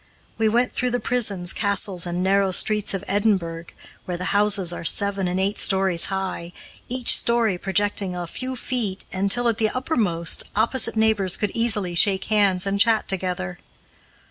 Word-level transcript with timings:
We 0.39 0.49
went 0.49 0.73
through 0.73 0.89
the 0.89 0.99
prisons, 0.99 1.53
castles, 1.53 2.07
and 2.07 2.23
narrow 2.23 2.49
streets 2.49 2.95
of 2.95 3.03
Edinburgh, 3.07 3.65
where 4.05 4.17
the 4.17 4.33
houses 4.33 4.73
are 4.73 4.83
seven 4.83 5.27
and 5.27 5.39
eight 5.39 5.59
stories 5.59 6.05
high, 6.05 6.53
each 6.89 7.15
story 7.15 7.55
projecting 7.59 8.15
a 8.15 8.25
few 8.25 8.55
feet 8.55 9.05
until, 9.13 9.47
at 9.47 9.59
the 9.59 9.69
uppermost, 9.69 10.41
opposite 10.55 10.95
neighbors 10.95 11.37
could 11.37 11.51
easily 11.51 11.93
shake 11.93 12.23
hands 12.33 12.65
and 12.65 12.79
chat 12.79 13.07
together. 13.07 13.59